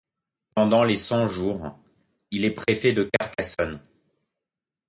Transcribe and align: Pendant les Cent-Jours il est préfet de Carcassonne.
Pendant 0.55 0.83
les 0.83 0.95
Cent-Jours 0.95 1.77
il 2.31 2.43
est 2.43 2.49
préfet 2.55 2.91
de 2.91 3.03
Carcassonne. 3.13 3.79